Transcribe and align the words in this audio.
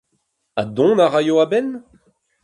Ha 0.55 0.63
dont 0.77 0.97
a 1.05 1.07
raio 1.07 1.35
a-benn? 1.43 1.69